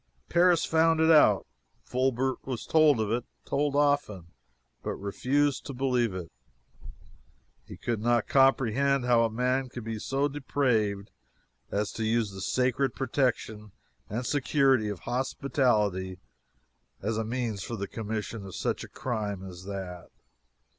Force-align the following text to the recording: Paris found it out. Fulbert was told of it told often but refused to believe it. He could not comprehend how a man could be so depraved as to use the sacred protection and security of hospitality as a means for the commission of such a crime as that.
Paris 0.29 0.65
found 0.65 0.99
it 0.99 1.11
out. 1.11 1.45
Fulbert 1.83 2.43
was 2.43 2.65
told 2.65 2.99
of 2.99 3.11
it 3.11 3.23
told 3.45 3.75
often 3.75 4.31
but 4.81 4.95
refused 4.95 5.63
to 5.63 5.75
believe 5.75 6.15
it. 6.15 6.31
He 7.67 7.77
could 7.77 8.01
not 8.01 8.25
comprehend 8.27 9.05
how 9.05 9.23
a 9.23 9.29
man 9.29 9.69
could 9.69 9.83
be 9.83 9.99
so 9.99 10.27
depraved 10.27 11.11
as 11.69 11.91
to 11.91 12.03
use 12.03 12.31
the 12.31 12.41
sacred 12.41 12.95
protection 12.95 13.73
and 14.09 14.25
security 14.25 14.89
of 14.89 15.01
hospitality 15.01 16.17
as 17.03 17.19
a 17.19 17.23
means 17.23 17.61
for 17.61 17.75
the 17.75 17.87
commission 17.87 18.43
of 18.43 18.55
such 18.55 18.83
a 18.83 18.87
crime 18.89 19.43
as 19.47 19.65
that. 19.65 20.09